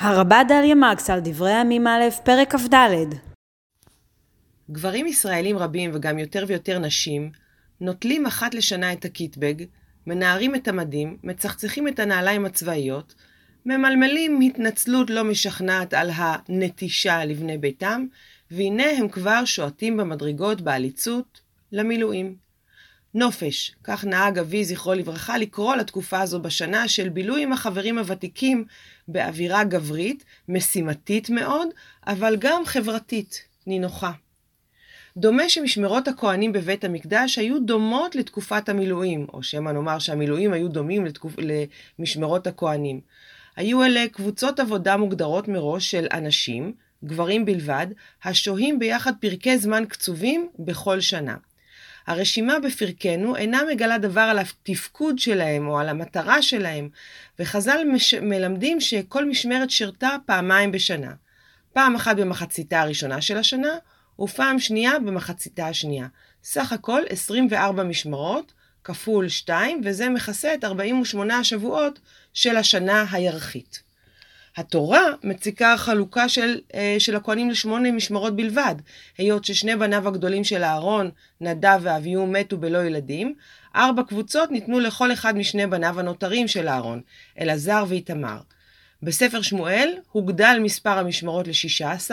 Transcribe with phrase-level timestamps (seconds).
[0.00, 2.74] הרבה דליה מרקס על דברי הימים א', פרק כ"ד.
[4.70, 7.30] גברים ישראלים רבים וגם יותר ויותר נשים
[7.80, 9.54] נוטלים אחת לשנה את הקיטבג,
[10.06, 13.14] מנערים את המדים, מצחצחים את הנעליים הצבאיות,
[13.66, 18.06] ממלמלים התנצלות לא משכנעת על הנטישה לבני ביתם,
[18.50, 21.40] והנה הם כבר שועטים במדרגות בעליצות
[21.72, 22.36] למילואים.
[23.14, 28.64] נופש, כך נהג אבי זכרו לברכה לקרוא לתקופה הזו בשנה של בילוי עם החברים הוותיקים
[29.08, 31.68] באווירה גברית, משימתית מאוד,
[32.06, 34.12] אבל גם חברתית, נינוחה.
[35.16, 41.04] דומה שמשמרות הכהנים בבית המקדש היו דומות לתקופת המילואים, או שמא נאמר שהמילואים היו דומים
[41.04, 41.34] לתקופ...
[41.98, 43.00] למשמרות הכהנים.
[43.56, 46.72] היו אלה קבוצות עבודה מוגדרות מראש של אנשים,
[47.04, 47.86] גברים בלבד,
[48.24, 51.36] השוהים ביחד פרקי זמן קצובים בכל שנה.
[52.10, 56.88] הרשימה בפרקנו אינה מגלה דבר על התפקוד שלהם או על המטרה שלהם,
[57.38, 58.14] וחז"ל מש...
[58.14, 61.12] מלמדים שכל משמרת שירתה פעמיים בשנה.
[61.72, 63.78] פעם אחת במחציתה הראשונה של השנה,
[64.20, 66.06] ופעם שנייה במחציתה השנייה.
[66.44, 68.52] סך הכל 24 משמרות,
[68.84, 71.98] כפול 2, וזה מכסה את 48 השבועות
[72.32, 73.89] של השנה הירחית.
[74.56, 78.74] התורה מציקה חלוקה של, אה, של הכהנים לשמונה משמרות בלבד,
[79.18, 83.34] היות ששני בניו הגדולים של אהרון, נדב ואביהו, מתו בלא ילדים,
[83.76, 87.00] ארבע קבוצות ניתנו לכל אחד משני בניו הנותרים של אהרון,
[87.40, 88.38] אלעזר ואיתמר.
[89.02, 92.10] בספר שמואל הוגדל מספר המשמרות ל-16,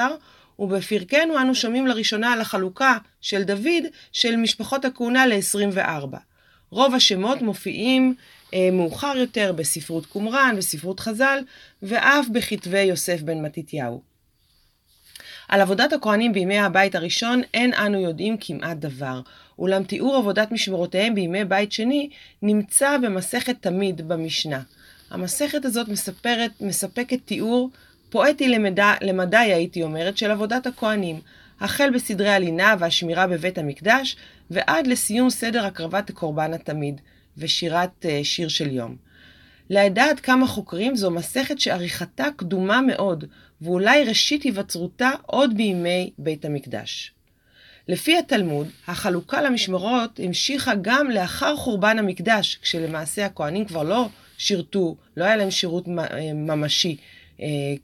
[0.59, 6.17] ובפרקנו אנו שומעים לראשונה על החלוקה של דוד של משפחות הכהונה ל-24.
[6.69, 8.15] רוב השמות מופיעים
[8.71, 11.39] מאוחר יותר בספרות קומראן, בספרות חז"ל,
[11.81, 14.01] ואף בכתבי יוסף בן מתתיהו.
[15.47, 19.21] על עבודת הכהנים בימי הבית הראשון אין אנו יודעים כמעט דבר,
[19.59, 22.09] אולם תיאור עבודת משמרותיהם בימי בית שני
[22.41, 24.61] נמצא במסכת תמיד במשנה.
[25.09, 27.69] המסכת הזאת מספרת, מספקת תיאור
[28.09, 31.19] פואטי למדי, למדי הייתי אומרת, של עבודת הכהנים,
[31.59, 34.17] החל בסדרי הלינה והשמירה בבית המקדש,
[34.51, 37.01] ועד לסיום סדר הקרבת קורבן התמיד.
[37.37, 38.95] ושירת uh, שיר של יום.
[39.69, 43.25] לדעת כמה חוקרים זו מסכת שעריכתה קדומה מאוד,
[43.61, 47.11] ואולי ראשית היווצרותה עוד בימי בית המקדש.
[47.87, 55.25] לפי התלמוד, החלוקה למשמרות המשיכה גם לאחר חורבן המקדש, כשלמעשה הכהנים כבר לא שירתו, לא
[55.25, 57.16] היה להם שירות אה, ממשי אה,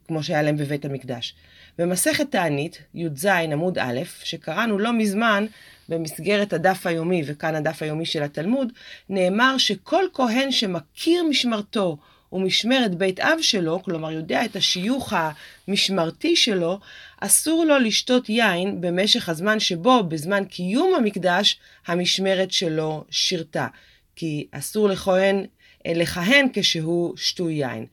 [0.08, 1.36] כמו שהיה להם בבית המקדש.
[1.78, 5.46] במסכת תענית, י"ז עמוד א', שקראנו לא מזמן
[5.90, 8.72] במסגרת הדף היומי, וכאן הדף היומי של התלמוד,
[9.10, 11.98] נאמר שכל כהן שמכיר משמרתו
[12.34, 15.14] ומשמרת בית אב שלו, כלומר יודע את השיוך
[15.68, 16.80] המשמרתי שלו,
[17.20, 23.68] אסור לו לשתות יין במשך הזמן שבו, בזמן קיום המקדש, המשמרת שלו שירתה.
[24.16, 25.46] כי אסור לכהן
[25.88, 27.86] לכהן כשהוא שתוי יין.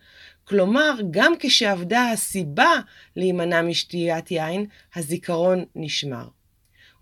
[0.51, 2.71] כלומר, גם כשעבדה הסיבה
[3.17, 6.29] להימנע משתיית יין, הזיכרון נשמר.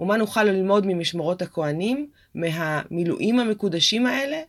[0.00, 4.40] ומה נוכל ללמוד ממשמרות הכהנים, מהמילואים המקודשים האלה?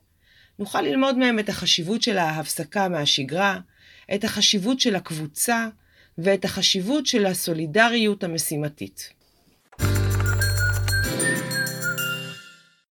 [0.60, 3.60] נוכל ללמוד מהם את החשיבות של ההפסקה מהשגרה,
[4.16, 5.68] את החשיבות של הקבוצה
[6.18, 9.14] ואת החשיבות של הסולידריות המשימתית.